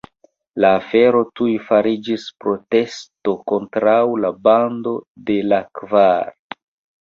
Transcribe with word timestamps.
La 0.63 0.69
afero 0.77 1.19
tuj 1.39 1.49
fariĝis 1.67 2.25
protesto 2.45 3.35
kontraŭ 3.53 3.99
la 4.25 4.33
Bando 4.49 4.95
de 5.29 5.37
la 5.53 5.61
Kvar. 5.83 6.35